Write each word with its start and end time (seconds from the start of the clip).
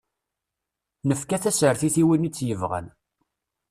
Nefka 1.07 1.37
tasertit 1.43 1.95
i 2.01 2.03
win 2.07 2.27
i 2.27 2.29
tt-yebɣan. 2.31 2.87